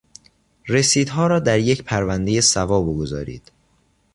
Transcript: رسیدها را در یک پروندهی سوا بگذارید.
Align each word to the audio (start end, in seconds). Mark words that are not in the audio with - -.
رسیدها 0.67 1.27
را 1.27 1.39
در 1.39 1.59
یک 1.59 1.83
پروندهی 1.83 2.41
سوا 2.41 2.81
بگذارید. 2.81 3.51